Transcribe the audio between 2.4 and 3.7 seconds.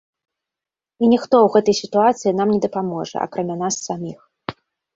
не дапаможа, акрамя